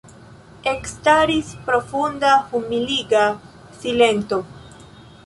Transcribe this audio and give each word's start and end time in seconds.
Ekstaris 0.71 1.51
profunda, 1.67 2.31
humiliga 2.53 3.21
silento. 3.85 4.41